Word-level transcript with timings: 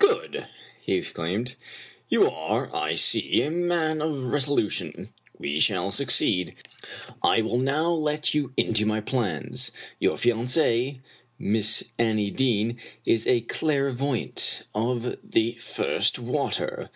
"Good 0.00 0.34
I" 0.36 0.48
he 0.80 0.94
exclaimed. 0.94 1.54
"You 2.08 2.28
are, 2.28 2.74
I 2.74 2.94
see, 2.94 3.40
a 3.42 3.52
man 3.52 4.02
of 4.02 4.24
resolution. 4.24 5.10
We 5.38 5.60
shall 5.60 5.92
succeed. 5.92 6.56
I 7.22 7.40
will 7.42 7.58
now 7.58 7.92
let 7.92 8.34
you 8.34 8.52
into 8.56 8.84
my 8.84 9.00
plans. 9.00 9.70
Your 10.00 10.18
fiancee, 10.18 11.02
Miss 11.38 11.84
Annie 12.00 12.32
Deane, 12.32 12.80
is 13.04 13.28
a 13.28 13.42
clair 13.42 13.92
voyante 13.92 14.62
of 14.74 15.18
the 15.22 15.52
first 15.52 16.18
water. 16.18 16.90